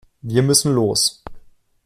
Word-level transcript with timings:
Wir 0.23 0.41
müssen 0.41 0.73
los. 0.73 1.23